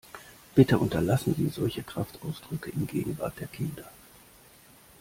Bitte 0.55 0.79
unterlassen 0.79 1.35
Sie 1.37 1.49
solche 1.49 1.83
Kraftausdrücke 1.83 2.71
in 2.71 2.87
Gegenwart 2.87 3.39
der 3.39 3.45
Kinder! 3.45 3.87